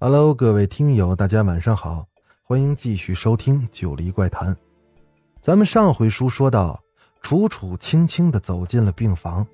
[0.00, 2.06] Hello，各位听友，大家晚上好，
[2.44, 4.54] 欢迎继续收听《九黎怪谈》。
[5.42, 6.80] 咱们上回书说到，
[7.20, 9.44] 楚楚轻轻的走进了病房，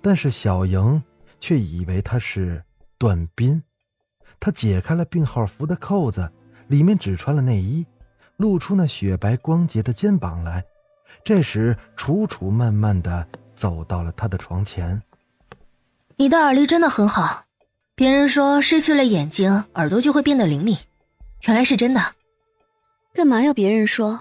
[0.00, 1.02] 但是小莹
[1.40, 2.62] 却以为他是
[2.96, 3.60] 段斌。
[4.38, 6.30] 他解开了病号服的扣子，
[6.68, 7.84] 里面只穿了内衣，
[8.36, 10.64] 露出那雪白光洁的肩膀来。
[11.24, 13.26] 这时，楚楚慢慢的
[13.56, 15.02] 走到了他的床前。
[16.14, 17.46] 你的耳力真的很好。
[17.94, 20.76] 别人说失去了眼睛，耳朵就会变得灵敏，
[21.42, 22.02] 原来是真的。
[23.14, 24.18] 干嘛要别人说？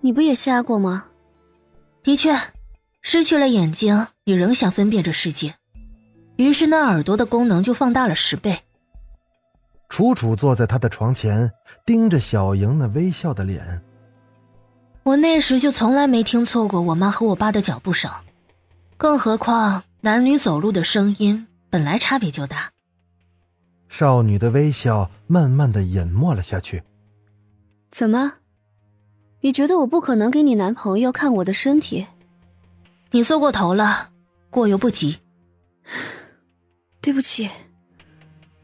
[0.00, 1.06] 你不也瞎过吗？
[2.04, 2.38] 的确，
[3.02, 5.54] 失去了眼睛，你仍想分辨这世界，
[6.36, 8.56] 于是那耳朵的功能就放大了十倍。
[9.88, 11.50] 楚楚坐在他的床前，
[11.84, 13.82] 盯着小莹那微笑的脸。
[15.02, 18.08] 我那时就从来没听错过我妈和我爸的脚步声，
[18.96, 22.70] 更何况男女走路的声音本来差别就大。
[23.98, 26.82] 少女的微笑慢慢的隐没了下去。
[27.90, 28.34] 怎么？
[29.40, 32.06] 你觉得我不可能给你男朋友看我的身体？
[33.12, 34.10] 你缩过头了，
[34.50, 35.16] 过犹不及。
[37.00, 37.48] 对不起，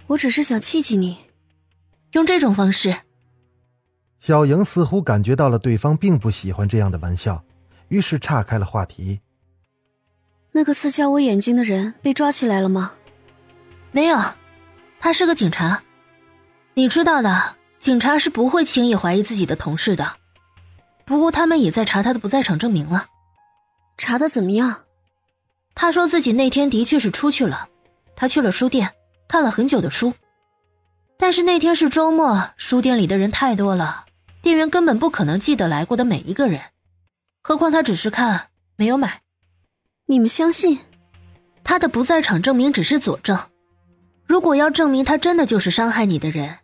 [0.06, 1.16] 我只是想气气你。
[2.10, 2.94] 用这种方式。
[4.18, 7.42] 小莹似乎感觉到了对方并不喜欢这样的玩笑，
[7.88, 9.18] 于是岔开了话题。
[10.50, 12.92] 那个刺瞎我眼睛的人被抓起来了吗？
[13.92, 14.18] 没有。
[15.02, 15.82] 他是个警察，
[16.74, 20.12] 你知道的，警察是不会轻易怀疑自己的同事的。
[21.04, 23.06] 不过他们也在查他的不在场证明了。
[23.98, 24.84] 查的怎么样？
[25.74, 27.68] 他说自己那天的确是出去了，
[28.14, 28.92] 他去了书店，
[29.26, 30.14] 看了很久的书。
[31.18, 34.04] 但是那天是周末，书店里的人太多了，
[34.40, 36.60] 店员根本不可能记得来过的每一个人。
[37.42, 39.20] 何况他只是看，没有买。
[40.06, 40.78] 你们相信？
[41.64, 43.36] 他的不在场证明只是佐证。
[44.32, 46.56] 如果要证明他真的就是伤害你的人，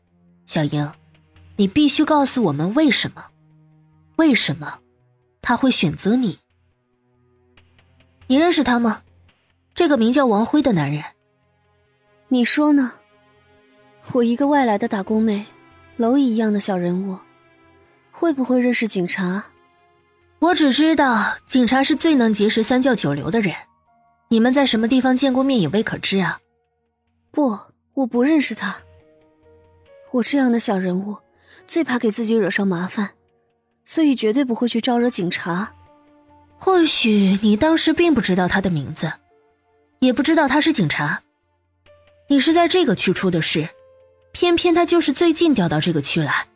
[0.46, 0.90] 小英，
[1.56, 3.22] 你必须告诉我们为什么？
[4.16, 4.78] 为什么
[5.42, 6.38] 他会选择你？
[8.26, 9.02] 你认识他吗？
[9.74, 11.04] 这个名叫王辉的男人。
[12.28, 12.90] 你说呢？
[14.12, 15.44] 我一个外来的打工妹，
[15.98, 17.18] 蝼蚁一样的小人物，
[18.10, 19.44] 会不会认识警察？
[20.38, 23.54] 我只知道警察是最能结识三教九流的人。
[24.28, 26.40] 你们在什么地方见过面也未可知啊。
[27.38, 27.56] 不，
[27.94, 28.78] 我不认识他。
[30.10, 31.16] 我这样的小人物，
[31.69, 33.10] 最怕给自己惹上麻烦，
[33.84, 35.72] 所以绝对不会去招惹警察。
[36.59, 39.12] 或许你当时并不知道他的名字，
[40.00, 41.22] 也不知道他是警察。
[42.26, 43.69] 你是在这个区出的事，
[44.32, 46.49] 偏偏他就是最近调到这个区来。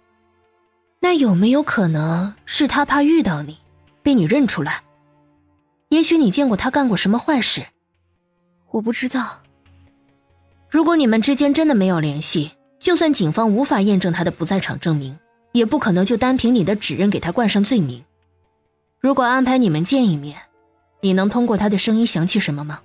[0.99, 3.57] 那有没有可能是他怕遇到你，
[4.03, 4.83] 被你认出来？
[5.91, 7.65] 也许你见过他干过什么坏事。
[8.73, 9.42] 我不知道。
[10.73, 15.19] 如果你们之间真的没有联系，就算警方无法验证他的不在场证明，
[15.53, 18.03] 也不可能就单凭你的指认给他冠上罪名。
[18.99, 20.35] 如果安排你们见一面，
[21.03, 22.81] 你能通过他的声音想起什么吗？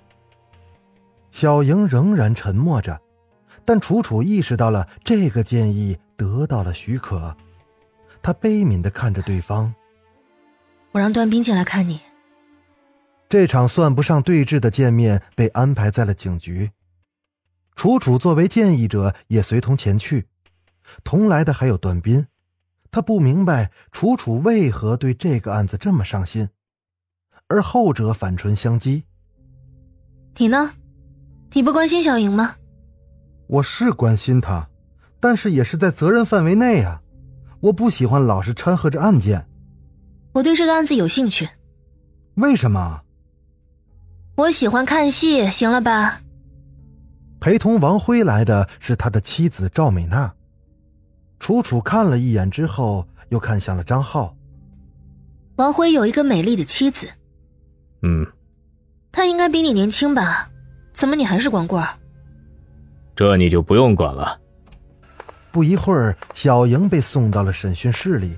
[1.30, 3.00] 小莹仍然沉默着，
[3.64, 7.34] 但楚楚意识到了这个建议得到了许可，
[8.20, 9.72] 她悲悯的看着对方。
[10.92, 11.98] 我让段斌进来看你。
[13.30, 16.70] 这场算不上对峙的见面被安排在了警局。
[17.78, 20.26] 楚楚作为建议者也随同前去，
[21.04, 22.26] 同来的还有段斌。
[22.90, 26.48] 他不明白楚楚为何对这个案子这么上心，
[27.46, 29.04] 而后者反唇相讥
[30.38, 30.72] ：“你呢？
[31.52, 32.56] 你不关心小莹吗
[33.46, 34.68] ？”“我是关心她，
[35.20, 37.00] 但是也是在责任范围内啊。
[37.60, 39.46] 我不喜欢老是掺和着案件。
[40.34, 41.48] ”“我对这个案子有兴趣。
[42.34, 43.02] ”“为什么
[44.34, 46.22] ？”“我喜欢看戏，行了吧？”
[47.40, 50.32] 陪同王辉来的是他的妻子赵美娜。
[51.38, 54.34] 楚楚看了一眼之后，又看向了张浩。
[55.56, 57.08] 王辉有一个美丽的妻子。
[58.02, 58.26] 嗯。
[59.10, 60.50] 他应该比你年轻吧？
[60.92, 61.84] 怎么你还是光棍？
[63.16, 64.38] 这你就不用管了。
[65.50, 68.36] 不一会儿，小莹被送到了审讯室里，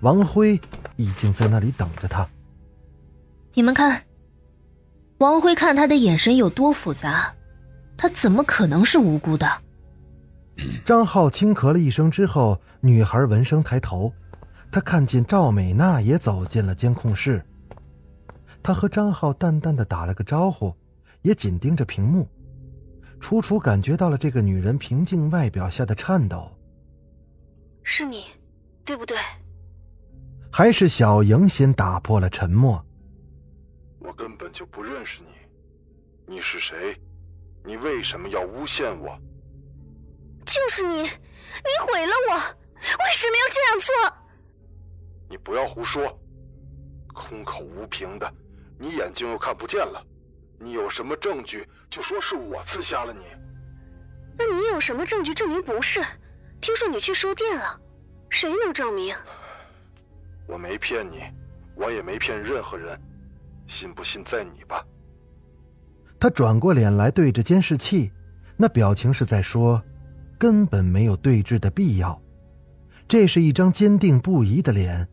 [0.00, 0.58] 王辉
[0.96, 2.26] 已经在那里等着他。
[3.54, 4.02] 你们看，
[5.18, 7.34] 王辉看他的眼神有多复杂。
[7.96, 9.46] 他怎么可能是无辜的？
[10.84, 14.12] 张浩轻咳了一声之后，女孩闻声抬头，
[14.70, 17.44] 她看见赵美娜也走进了监控室。
[18.62, 20.74] 她和张浩淡淡的打了个招呼，
[21.22, 22.28] 也紧盯着屏幕。
[23.20, 26.50] 楚楚感觉到了这个女人平静外表下的颤抖。
[27.82, 28.24] 是你，
[28.84, 29.16] 对不对？
[30.52, 32.84] 还是小莹先打破了沉默。
[33.98, 36.96] 我根本就不认识你，你是谁？
[37.64, 39.18] 你为什么要诬陷我？
[40.44, 41.08] 就是你，你
[41.86, 44.16] 毁了我，为什么要这样做？
[45.30, 46.20] 你不要胡说，
[47.14, 48.30] 空口无凭的，
[48.78, 50.04] 你眼睛又看不见了，
[50.60, 53.24] 你有什么证据就说是我刺瞎了你？
[54.38, 56.04] 那你有什么证据证明不是？
[56.60, 57.80] 听说你去书店了，
[58.28, 59.16] 谁能证明？
[60.46, 61.22] 我没骗你，
[61.74, 63.00] 我也没骗任何人，
[63.66, 64.84] 信不信在你吧。
[66.18, 68.10] 他转过脸来对着监视器，
[68.56, 69.82] 那表情是在说。
[70.36, 72.20] 根本没有对峙的必要，
[73.08, 75.08] 这是一张坚定不移的脸。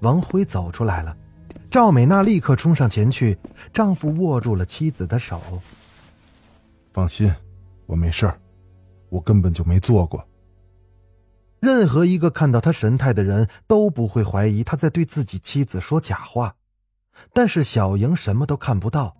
[0.00, 1.14] 王辉走出来了，
[1.70, 3.36] 赵美娜立刻冲上前去，
[3.72, 5.42] 丈夫握住了妻子的手。
[6.92, 7.34] 放心，
[7.86, 8.38] 我没事儿，
[9.10, 10.26] 我根本就没做过。
[11.60, 16.54] 任何一个看到他神态的人都不会怀疑他在对自己妻子说假话，
[17.34, 19.16] 但是小莹什么都看不到，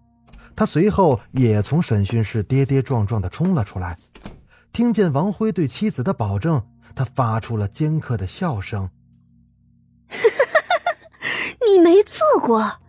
[0.56, 3.98] 她随后也从审讯室跌跌撞撞的冲了出来。
[4.72, 6.60] 听见王辉对妻子的保证，
[6.96, 8.90] 他发出了尖刻的笑声。
[11.66, 12.80] 你没做过，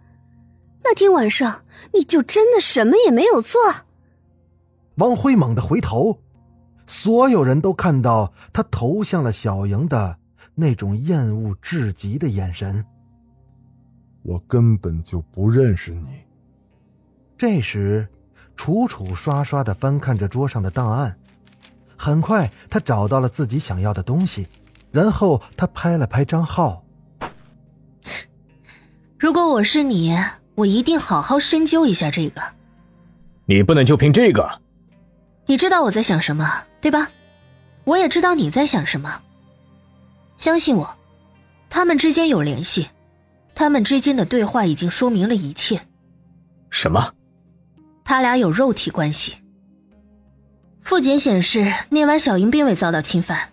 [0.83, 1.63] 那天晚上
[1.93, 3.61] 你就真的什么也没有做。
[4.95, 6.19] 王辉猛地回头，
[6.87, 10.17] 所有人都看到他投向了小莹的
[10.55, 12.83] 那种厌恶至极的眼神。
[14.23, 16.24] 我根本就不认识你。
[17.37, 18.07] 这时，
[18.55, 21.17] 楚楚刷刷的翻看着桌上的档案。
[21.97, 24.47] 很快，他找到了自己想要的东西，
[24.91, 26.83] 然后他拍了拍张浩。
[29.17, 30.15] 如果我是你，
[30.55, 32.41] 我一定好好深究一下这个。
[33.45, 34.61] 你不能就凭这个？
[35.45, 37.09] 你知道我在想什么，对吧？
[37.83, 39.21] 我也知道你在想什么。
[40.37, 40.97] 相信我，
[41.69, 42.89] 他们之间有联系，
[43.53, 45.79] 他们之间的对话已经说明了一切。
[46.69, 47.13] 什么？
[48.05, 49.33] 他俩有肉体关系。
[50.81, 53.49] 复检显示，那晚小莹并未遭到侵犯，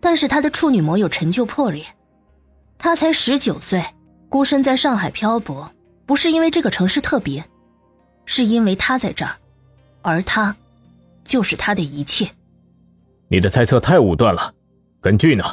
[0.00, 1.84] 但是她的处女膜有陈旧破裂。
[2.78, 3.84] 她才十九岁，
[4.28, 5.68] 孤身在上海漂泊，
[6.06, 7.44] 不是因为这个城市特别，
[8.24, 9.34] 是因为她在这儿，
[10.00, 10.54] 而他，
[11.24, 12.30] 就是她的一切。
[13.28, 14.54] 你的猜测太武断了，
[15.00, 15.44] 根据呢？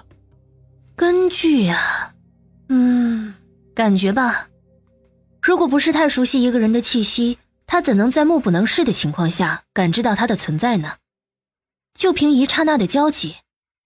[0.96, 2.14] 根据啊，
[2.70, 3.34] 嗯，
[3.74, 4.48] 感觉吧。
[5.42, 10.98] 如果不是太熟悉一个人的气息，他怎能在目不能视的情况下感知到他的存在呢？
[11.94, 13.38] 就凭一刹那的交集，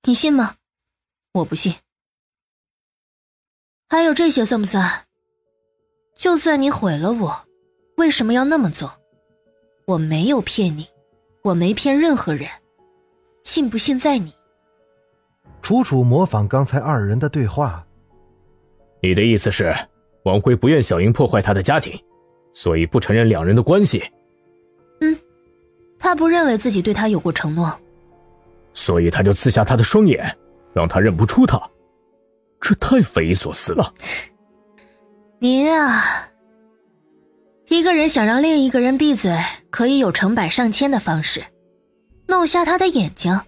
[0.04, 0.56] 你信吗？
[1.34, 1.76] 我不信。
[3.88, 5.06] 还有这些算不算？
[6.16, 7.46] 就算你毁了我，
[7.98, 8.92] 为什么要那么做？
[9.86, 10.88] 我没有骗你，
[11.44, 12.50] 我没骗任何人，
[13.44, 14.34] 信不信在你。
[15.62, 17.86] 楚楚模仿刚才二人的对话。
[19.02, 19.74] 你的意思是，
[20.26, 21.98] 王辉不愿小英破坏他的家庭，
[22.54, 24.04] 所以不承认两人的关系。
[25.02, 25.18] 嗯，
[25.98, 27.74] 他不认为自己对他有过承诺。
[28.74, 30.38] 所以他就刺瞎他的双眼，
[30.74, 31.62] 让他认不出他，
[32.62, 33.94] 这太匪夷所思了。
[35.40, 36.30] 您啊，
[37.68, 39.38] 一个人想让另一个人闭嘴，
[39.70, 41.44] 可以有成百上千的方式，
[42.28, 43.40] 弄瞎他的眼睛，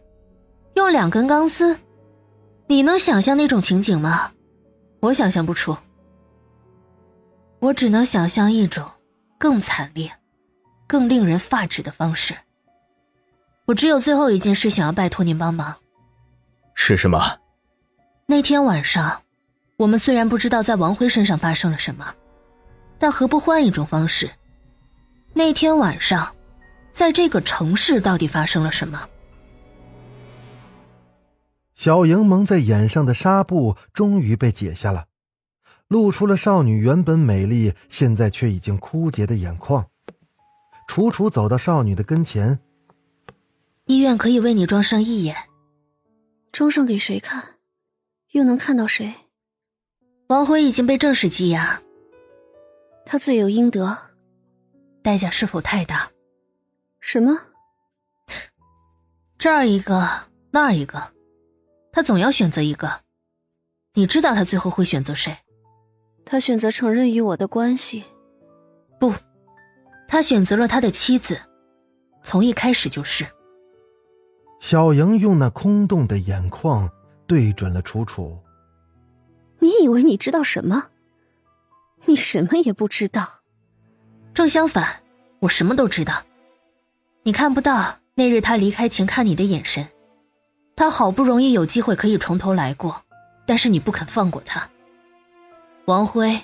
[0.75, 1.77] 用两根钢丝，
[2.67, 4.31] 你能想象那种情景吗？
[5.01, 5.75] 我想象不出，
[7.61, 8.89] 我只能想象一种
[9.37, 10.11] 更惨烈、
[10.87, 12.35] 更令人发指的方式。
[13.65, 15.75] 我只有最后一件事想要拜托您帮忙，
[16.73, 17.37] 是什么？
[18.25, 19.21] 那天晚上，
[19.77, 22.15] 我们虽然不知道在王辉身上发生了什么，
[22.97, 24.31] 但何不换一种方式？
[25.33, 26.35] 那天晚上，
[26.91, 29.07] 在这个城市到底发生了什么？
[31.75, 35.05] 小莹蒙在眼上的纱布终于被解下了，
[35.91, 39.85] 露出了少女原本美丽，现在却已经枯竭的眼眶。
[40.87, 42.57] 楚楚走到少女的跟前。
[43.87, 45.35] 医院可以为你装上一眼，
[46.53, 47.43] 装上给谁看？
[48.31, 49.13] 又能看到谁？
[50.27, 51.81] 王辉已经被正式羁押，
[53.05, 53.97] 他罪有应得，
[55.03, 56.09] 代价是否太大？
[57.01, 57.37] 什么？
[59.37, 60.09] 这儿一个，
[60.51, 61.11] 那儿一个，
[61.91, 63.01] 他总要选择一个。
[63.95, 65.35] 你知道他最后会选择谁？
[66.25, 68.03] 他选择承认与我的关系。
[68.99, 69.13] 不，
[70.07, 71.39] 他选择了他的妻子，
[72.23, 73.25] 从一开始就是。
[74.59, 76.89] 小莹用那空洞的眼眶
[77.25, 78.37] 对准了楚楚。
[79.59, 80.89] 你以为你知道什么？
[82.05, 83.27] 你什么也不知道。
[84.33, 85.03] 正相反，
[85.39, 86.23] 我什么都知道。
[87.23, 89.87] 你看不到那日他离开前看你的眼神，
[90.75, 93.03] 他好不容易有机会可以从头来过，
[93.45, 94.67] 但是你不肯放过他。
[95.85, 96.39] 王辉，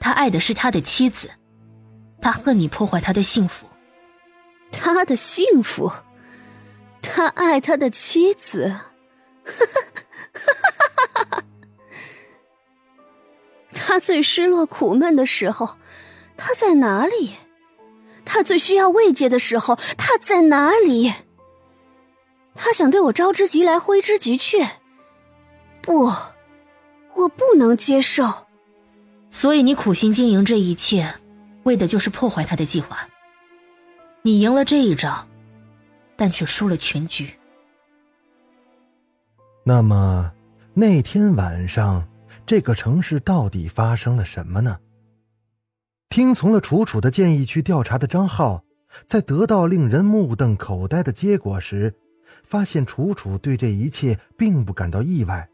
[0.00, 1.30] 他爱的是他的妻子，
[2.20, 3.66] 他恨你破坏他的幸福。
[4.70, 5.92] 他的幸福，
[7.02, 8.74] 他爱他的妻子。
[13.72, 15.78] 他最失落、苦闷的时候，
[16.36, 17.34] 他在哪里？
[18.24, 21.14] 他最需要慰藉的时候，他在哪里？
[22.54, 24.66] 他想对我招之即来，挥之即去。
[25.80, 26.12] 不，
[27.14, 28.47] 我不能接受。
[29.30, 31.14] 所以你苦心经营这一切，
[31.64, 33.08] 为的就是破坏他的计划。
[34.22, 35.26] 你赢了这一招，
[36.16, 37.30] 但却输了全局。
[39.64, 40.32] 那么，
[40.74, 42.08] 那天晚上。
[42.46, 44.78] 这个城市到底发生了什么呢？
[46.08, 48.64] 听从了楚楚的建议去调查的张浩，
[49.06, 51.94] 在得到令人目瞪口呆的结果时，
[52.42, 55.46] 发现楚楚对这一切并不感到意外。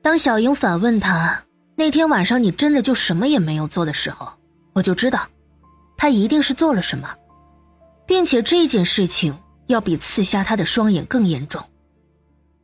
[0.00, 1.42] 当小莹反问他
[1.76, 4.32] 那天晚上你真的就什么也没有做的时候，
[4.72, 5.26] 我就知道，
[5.96, 7.08] 他一定是做了什么，
[8.06, 11.62] 并且这件事情要比刺瞎他的双眼更严重。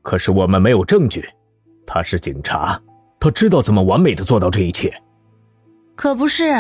[0.03, 1.29] 可是我们没有证据，
[1.87, 2.81] 他是警察。
[3.19, 4.91] 他知道怎么完美的做到这一切，
[5.95, 6.55] 可不是。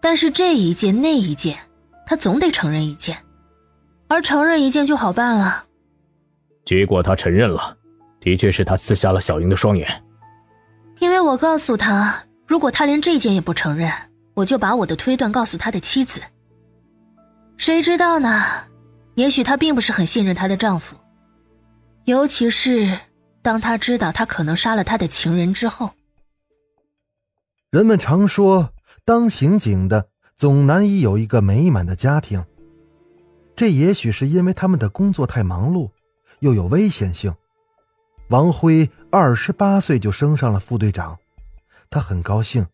[0.00, 1.56] 但是这一件那一件，
[2.04, 3.16] 他总得承认一件，
[4.08, 5.64] 而承认一件就好办了。
[6.64, 7.77] 结果他承认了，
[8.28, 9.88] 的确是他刺瞎了小莹的双眼。
[11.00, 13.90] 因为我告诉他，如果他连这件也不承认，
[14.34, 16.20] 我就把我的推断告诉他的妻子。
[17.56, 18.44] 谁知道呢？
[19.14, 20.94] 也许她并不是很信任她的丈夫，
[22.04, 22.98] 尤其是。
[23.40, 25.92] 当他知道他可能杀了他的情人之后，
[27.70, 28.74] 人们常说，
[29.06, 32.44] 当刑警的总难以有一个美满的家庭。
[33.56, 35.88] 这也许是因为他们的工作太忙碌，
[36.40, 37.32] 又有危险性。
[38.28, 41.18] 王辉二十八岁就升上了副队长，
[41.88, 42.66] 他很高兴，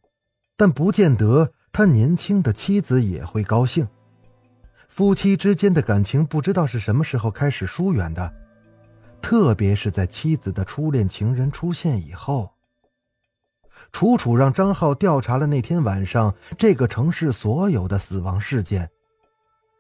[0.56, 3.87] 但不见得他年轻的妻子也会高兴。
[4.88, 8.32] 夫妻之间的感情不知道是什么时候开始疏远的。
[9.23, 12.50] 特别是在妻子的初恋情人出现以后，
[13.92, 18.90] 楚楚让张浩调查了那天晚上这个城市所有的死亡事件，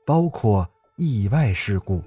[0.06, 2.00] 包括意外事故。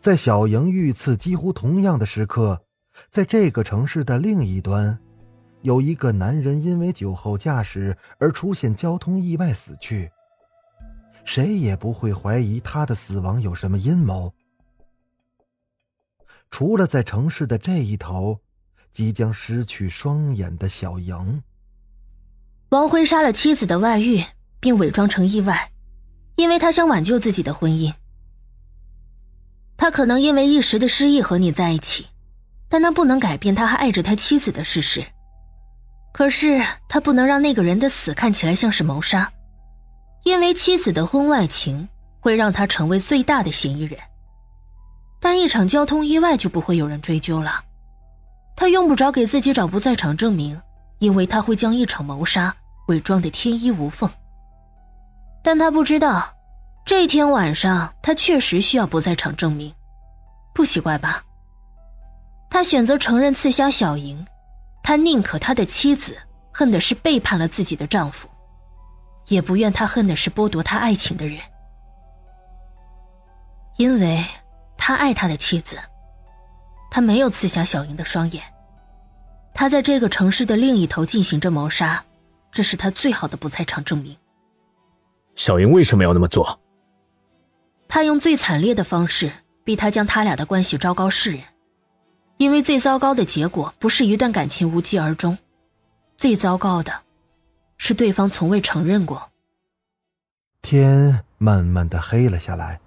[0.00, 2.62] 在小莹遇刺几乎同样的时刻，
[3.10, 4.98] 在这个城市的另一端，
[5.60, 10.10] 有一个男人因为酒后驾驶而出现交通意外死去。
[11.26, 14.32] 谁也不会怀疑他的死亡有什么阴谋。
[16.50, 18.40] 除了在城市的这一头，
[18.94, 21.42] 即将失去双眼的小莹，
[22.70, 24.24] 王辉杀了妻子的外遇，
[24.60, 25.70] 并伪装成意外，
[26.36, 27.92] 因为他想挽救自己的婚姻。
[29.80, 32.06] 他可能因为一时的失意和你在一起，
[32.68, 35.02] 但那不能改变他还爱着他妻子的事实。
[36.12, 39.32] 可是他不能让那个人的死看起来像是谋杀，
[40.22, 41.88] 因为妻子的婚外情
[42.20, 43.98] 会让他成为最大的嫌疑人。
[45.18, 47.64] 但一场交通意外就不会有人追究了，
[48.56, 50.60] 他用不着给自己找不在场证明，
[50.98, 52.54] 因为他会将一场谋杀
[52.88, 54.10] 伪装的天衣无缝。
[55.42, 56.34] 但他不知道，
[56.84, 59.72] 这天晚上他确实需要不在场证明，
[60.54, 61.24] 不奇怪吧？
[62.50, 64.26] 他选择承认刺瞎小莹，
[64.82, 66.16] 他宁可他的妻子
[66.52, 68.28] 恨的是背叛了自己的丈夫，
[69.28, 71.38] 也不愿他恨的是剥夺他爱情的人，
[73.76, 74.24] 因为。
[74.82, 75.78] 他爱他的妻子，
[76.90, 78.42] 他没有刺瞎小莹的双眼。
[79.52, 82.02] 他在这个城市的另一头进行着谋杀，
[82.50, 84.16] 这是他最好的不在场证明。
[85.36, 86.58] 小莹为什么要那么做？
[87.92, 89.32] 他用最惨烈的方式
[89.64, 91.40] 逼他将他俩的关系昭告世人，
[92.36, 95.36] 因为最糟糕的结果不是一段感情无疾而终，
[96.16, 96.92] 最糟糕的，
[97.78, 99.32] 是对方从未承认过。
[100.62, 102.80] 天慢慢的黑了下来。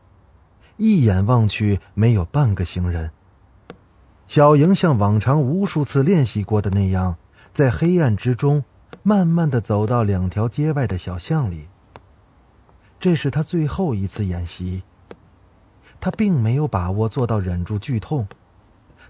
[0.78, 3.12] 一眼望去，没有半个行人。
[4.28, 7.18] 小莹像往常无数次练习过的那样，
[7.54, 8.64] 在黑暗之中，
[9.04, 11.68] 慢慢的走到两条街外的小巷里。
[13.02, 14.82] 这是他最后一次演习。
[16.04, 18.28] 他并没有把握做到忍住剧痛，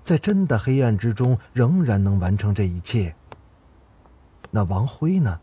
[0.03, 3.15] 在真的黑暗之中仍然能完成这一切。
[4.51, 5.39] 那王辉呢？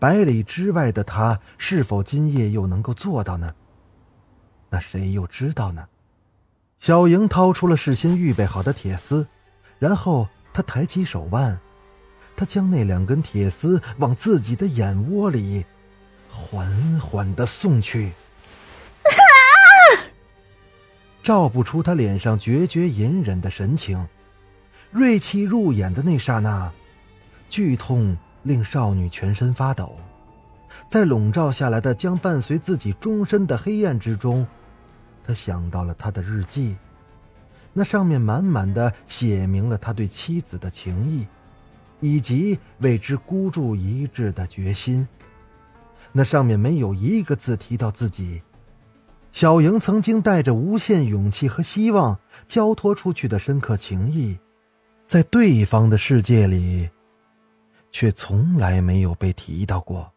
[0.00, 3.54] 百里之外的他，是否今夜又能够做到呢？
[4.68, 5.86] 那谁又知道呢？
[6.80, 9.28] 小莹掏出了事先预备好的铁丝，
[9.78, 11.60] 然后她抬起手腕，
[12.34, 15.64] 她将那两根铁丝往自己的眼窝里
[16.28, 18.12] 缓缓的送去。
[21.24, 24.06] 照不出他脸上决绝隐忍的神情，
[24.90, 26.70] 锐气入眼的那刹那，
[27.48, 29.96] 剧痛令少女全身发抖。
[30.86, 34.46] 在笼罩下来的将伴随自己终身的黑暗之中，
[35.26, 36.76] 他想到了他的日记，
[37.72, 41.26] 那上面满满的写明了他对妻子的情谊，
[42.00, 45.08] 以及为之孤注一掷的决心。
[46.12, 48.42] 那上面没有一个字提到自己。
[49.34, 54.38] 小莹曾经带着无限勇气和希望交托出去的深刻情谊，
[55.08, 56.88] 在对方的世界里，
[57.90, 60.08] 却从来没有被提到过。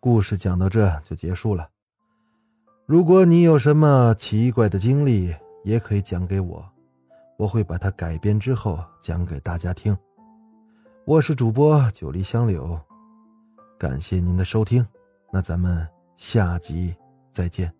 [0.00, 1.68] 故事讲到这就结束了。
[2.86, 6.68] 如果你有什么奇怪的经历，也可以讲给我，
[7.36, 9.96] 我会把它改编之后讲给大家听。
[11.04, 12.76] 我是主播九黎香柳，
[13.78, 14.84] 感谢您的收听，
[15.30, 15.88] 那咱们。
[16.18, 16.94] 下集
[17.32, 17.77] 再见。